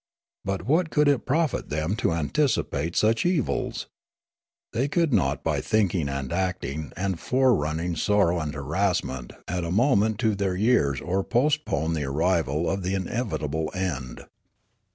[0.43, 3.85] But what could it profit them to anticipate such evils?
[4.73, 9.63] They could not by thinking and acting and forerunning Sneekape 173 sorrow and harassment add
[9.63, 14.25] a moment to their 3'ears or postpone the arrival of the inevitable end.